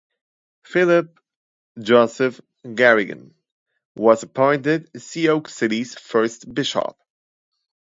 Philip 0.63 1.19
Joseph 1.79 2.41
Garrigan, 2.63 3.35
was 3.95 4.23
appointed 4.23 4.89
Sioux 4.99 5.43
City's 5.47 5.93
first 5.93 6.51
bishop. 6.51 6.97